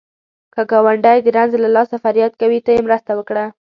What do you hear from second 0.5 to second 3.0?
که ګاونډی د رنځ له لاسه فریاد کوي، ته یې